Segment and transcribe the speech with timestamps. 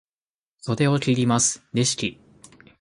[0.61, 2.19] 袖を切ります、レシキ。